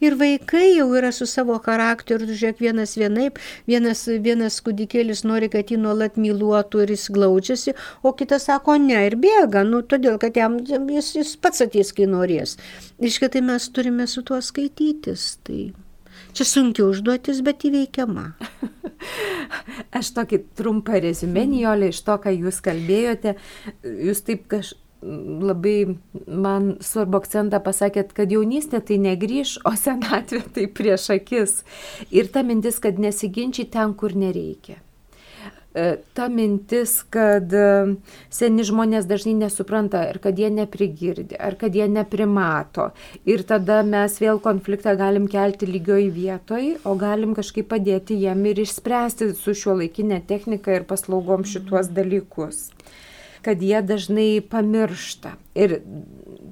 [0.00, 3.36] Ir vaikai jau yra su savo charakteriu, žiūrėk, vienas vienaip,
[3.68, 9.02] vienas, vienas kūdikėlis nori, kad jį nuolat myluotų ir jis glaudžiasi, o kitas sako ne
[9.10, 12.56] ir bėga, nu, todėl, kad jam, jis, jis pats ateis, kai norės.
[12.96, 15.34] Iškai tai mes turime su tuo skaitytis.
[15.44, 15.60] Tai...
[16.36, 18.26] Čia sunkiai užduotis, bet įveikiama.
[19.98, 23.34] Aš tokį trumpą rezumę, Nijolė, iš to, ką jūs kalbėjote,
[23.82, 30.66] jūs taip kažkaip labai man svarbu akcentą pasakėt, kad jaunystė tai negryž, o senatvė tai
[30.68, 31.54] prieš akis.
[32.12, 34.76] Ir ta mintis, kad nesiginčiai ten, kur nereikia.
[35.74, 37.66] E, ta mintis, kad e,
[38.34, 42.88] seni žmonės dažnai nesupranta, ar kad jie neprigirdi, ar kad jie neprimato.
[43.22, 48.64] Ir tada mes vėl konfliktą galim kelti lygioj vietoj, o galim kažkaip padėti jiem ir
[48.64, 52.66] išspręsti su šiuo laikinė technika ir paslaugom šituos dalykus
[53.40, 55.30] kad jie dažnai pamiršta.
[55.56, 55.78] Ir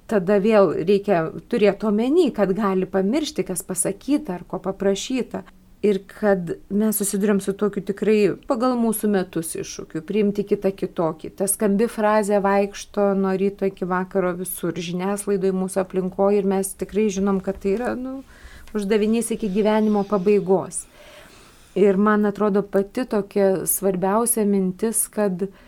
[0.09, 5.43] tada vėl reikia turėti omeny, kad gali pamiršti, kas pasakyta ar ko paprašyta.
[5.87, 8.17] Ir kad mes susidurėm su tokiu tikrai
[8.51, 11.31] pagal mūsų metus iššūkiu, priimti kitą kitokį.
[11.39, 17.07] Ta skambi frazė vaikšto nuo ryto iki vakaro visur, žiniaslaidoje mūsų aplinkoje ir mes tikrai
[17.15, 18.25] žinom, kad tai yra nu,
[18.75, 20.83] uždavinys iki gyvenimo pabaigos.
[21.79, 25.65] Ir man atrodo pati tokia svarbiausia mintis, kad uh,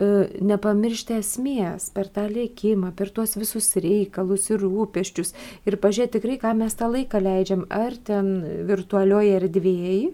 [0.00, 5.34] nepamiršti esmės per tą lėkimą, per tuos visus reikalus ir rūpeščius
[5.68, 8.32] ir pažiūrėti tikrai, ką mes tą laiką leidžiam, ar ten
[8.66, 10.10] virtualioje erdvėje,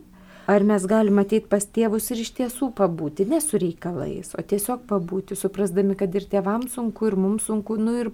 [0.51, 4.85] ar mes galime ateiti pas tėvus ir iš tiesų pabūti, ne su reikalais, o tiesiog
[4.91, 8.13] pabūti, suprasdami, kad ir tėvams sunku, ir mums sunku, nu ir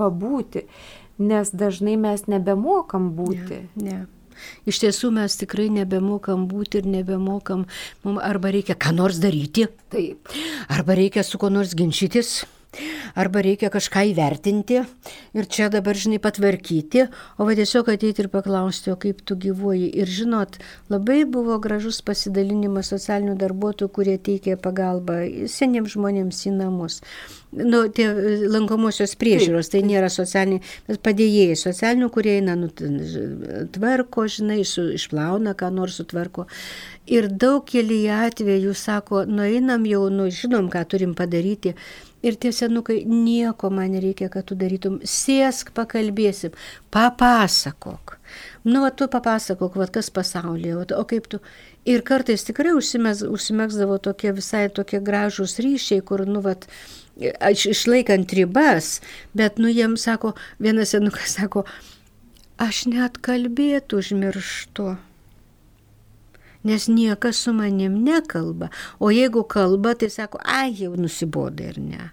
[0.00, 0.64] pabūti,
[1.20, 3.66] nes dažnai mes nebemokam būti.
[3.76, 4.21] Ne, ne.
[4.68, 7.66] Iš tiesų mes tikrai nebemokam būti ir nebemokam,
[8.04, 9.68] mums arba reikia ką nors daryti.
[9.92, 10.32] Taip.
[10.72, 12.42] Arba reikia su kuo nors ginčytis.
[13.18, 14.78] Arba reikia kažką įvertinti
[15.36, 17.04] ir čia dabar, žinai, patvarkyti,
[17.36, 19.90] o va tiesiog ateiti ir paklausti, o kaip tu gyvuoji.
[20.00, 20.56] Ir žinot,
[20.92, 25.20] labai buvo gražus pasidalinimas socialinių darbuotojų, kurie teikė pagalbą
[25.52, 27.02] seniems žmonėms į namus
[27.52, 28.06] nu, tie
[28.48, 32.70] lankomosios priežiūros, tai nėra socialiniai, bet padėjėjai socialinių, kurie eina, nu,
[33.74, 36.46] tvarko, žinai, su, išplauna, ką nors sutvarko.
[37.12, 41.76] Ir daug keli atvejų sako, nueinam jau, nu, žinom, ką turim padaryti.
[42.22, 45.00] Ir tie senukai, nieko man reikia, kad tu darytum.
[45.02, 46.54] Sėsk, pakalbėsim,
[46.94, 48.16] papasakok.
[48.64, 51.42] Nu, va, tu papasakok, va, kas pasaulyje, va, o kaip tu.
[51.82, 56.54] Ir kartais tikrai užsimėgsdavo tokie visai tokie gražūs ryšiai, kur, nu, va,
[57.50, 59.00] išlaikant ribas,
[59.34, 61.66] bet, nu, jiems sako, vienas senukas sako,
[62.62, 64.92] aš net kalbėtų užmirštu.
[66.62, 68.70] Nes niekas su manim nekalba.
[68.98, 72.10] O jeigu kalba, tai sako, ai, jau nusiboda ir ne.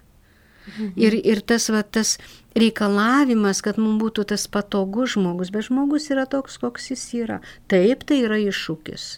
[0.66, 0.92] Mhm.
[0.96, 2.18] Ir, ir tas, va, tas
[2.58, 7.40] reikalavimas, kad mums būtų tas patogus žmogus, bet žmogus yra toks, koks jis yra.
[7.70, 9.10] Taip, tai yra iššūkis.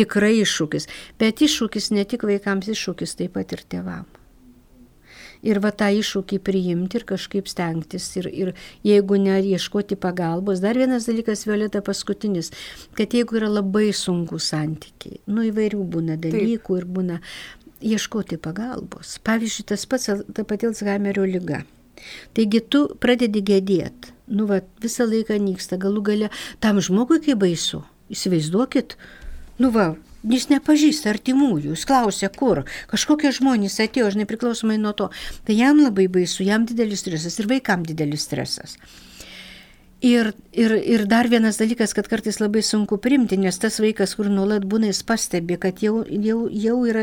[0.00, 0.88] Tikrai iššūkis.
[1.20, 4.17] Bet iššūkis ne tik vaikams, iššūkis taip pat ir tėvams
[5.46, 8.08] ir va tą iššūkį priimti ir kažkaip stengtis.
[8.20, 8.52] Ir, ir
[8.86, 12.52] jeigu ne ieškoti pagalbos, dar vienas dalykas, Violeta, paskutinis,
[12.98, 16.82] kad jeigu yra labai sunku santykiai, nu įvairių būna dalykų Taip.
[16.82, 17.20] ir būna
[17.84, 19.18] ieškoti pagalbos.
[19.26, 21.62] Pavyzdžiui, tas pats, ta pati Alzheimerio lyga.
[22.34, 26.28] Taigi tu pradedi gedėti, nu va, visą laiką nyksta, galų gale
[26.62, 27.82] tam žmogui kaip baisu.
[28.12, 28.94] Įsivaizduokit,
[29.60, 29.90] nu va,
[30.26, 32.64] Jis nepažįsta artimųjų, jis klausia, kur.
[32.90, 35.10] Kažkokie žmonės atėjo, žinai, priklausomai nuo to.
[35.46, 38.74] Tai jam labai baisu, jam didelis stresas ir vaikam didelis stresas.
[40.00, 44.28] Ir, ir, ir dar vienas dalykas, kad kartais labai sunku primti, nes tas vaikas, kur
[44.30, 47.02] nuolat būna, jis pastebi, kad jau, jau, jau yra,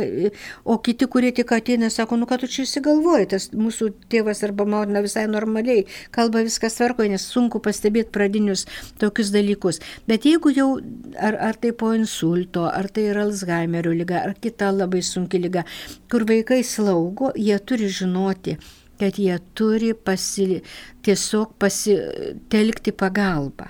[0.64, 4.64] o kiti, kurie tik ateina, sako, nu ką tu čia įsigalvoji, tas mūsų tėvas arba
[4.64, 5.84] motina visai normaliai,
[6.16, 8.64] kalba viskas tvarko, nes sunku pastebėti pradinius
[9.04, 9.82] tokius dalykus.
[10.08, 10.70] Bet jeigu jau,
[11.20, 15.68] ar, ar tai po insulto, ar tai yra Alzheimerio lyga, ar kita labai sunki lyga,
[16.08, 18.56] kur vaikai slaugo, jie turi žinoti,
[19.00, 20.62] kad jie turi pasi,
[21.06, 23.70] tiesiog pasitelkti pagalbą.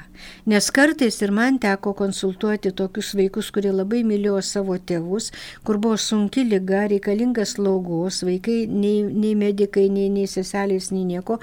[0.49, 5.31] Nes kartais ir man teko konsultuoti tokius vaikus, kurie labai mylėjo savo tėvus,
[5.67, 11.39] kur buvo sunki lyga, reikalingas slaugos, vaikai nei, nei medikai, nei, nei seselės, nei nieko.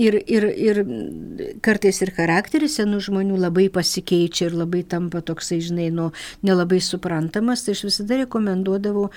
[0.00, 0.78] Ir, ir, ir
[1.64, 6.06] kartais ir charakteris senų žmonių labai pasikeičia ir labai tampa toksai, žinai, nu,
[6.46, 9.08] nelabai suprantamas, tai aš visada rekomenduodavau,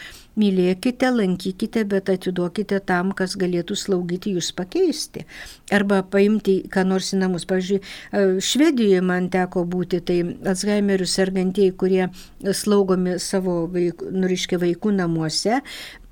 [0.42, 5.28] mylėkite, lankykite, bet atiduokite tam, kas galėtų slaugyti jūs pakeisti.
[5.72, 7.48] Arba paimti ką nors į namus.
[7.50, 10.20] Pavyzdžiui, e, Švedijoje man teko būti, tai
[10.54, 12.08] Alzheimerių sergantieji, kurie
[12.44, 15.62] slaugomi savo vaikų, nuriškia vaikų namuose,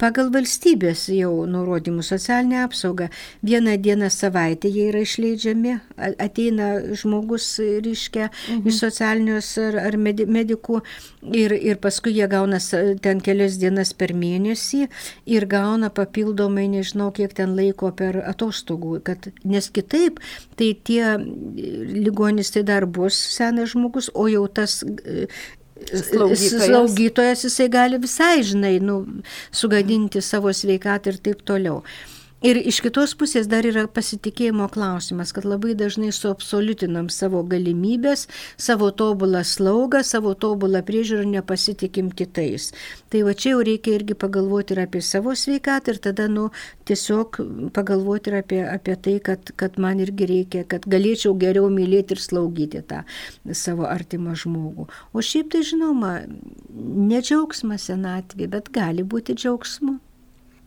[0.02, 3.10] pagal valstybės jau nurodymų socialinę apsaugą.
[3.46, 5.76] Vieną dieną savaitę jie yra išleidžiami,
[6.22, 7.48] ateina žmogus,
[7.86, 8.68] ryškia, mhm.
[8.70, 10.82] iš socialinius ar, ar medikų
[11.38, 12.60] ir, ir paskui jie gauna
[13.04, 14.88] ten kelias dienas per mėnesį
[15.30, 20.22] ir gauna papildomai, nežinau, kiek ten laiko per atostogų, kad, nes kitaip,
[20.58, 21.16] tai tie
[22.02, 24.82] ligonis tai dar bus senas žmogus, o jau tas
[25.90, 26.66] slaugytojas.
[26.66, 29.02] slaugytojas jisai gali visai, žinai, nu,
[29.52, 31.82] sugadinti savo sveikatą ir taip toliau.
[32.42, 38.24] Ir iš kitos pusės dar yra pasitikėjimo klausimas, kad labai dažnai suabsoliutinam savo galimybės,
[38.58, 42.72] savo tobulą slaugą, savo tobulą priežiūrą, nepasitikim kitais.
[43.14, 46.50] Tai va čia jau reikia irgi pagalvoti ir apie savo sveikatą ir tada, nu,
[46.90, 47.44] tiesiog
[47.78, 52.26] pagalvoti ir apie, apie tai, kad, kad man irgi reikia, kad galėčiau geriau mylėti ir
[52.26, 53.06] slaugyti tą
[53.54, 54.90] savo artimą žmogų.
[55.14, 56.24] O šiaip tai žinoma,
[56.74, 60.02] ne džiaugsmas senatvė, bet gali būti džiaugsmu.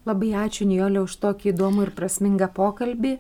[0.04, 3.14] Labai ačiū Nijolė už tokį įdomų ir prasmingą pokalbį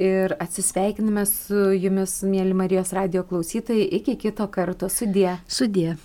[0.00, 4.88] ir atsisveikiname su jumis, mėly Marijos radio klausytojai, iki kito karto.
[4.88, 5.36] Sudie.
[5.46, 5.96] Sudie.